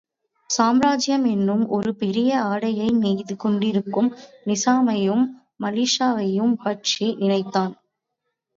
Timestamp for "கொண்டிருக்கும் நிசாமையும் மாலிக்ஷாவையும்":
3.35-6.55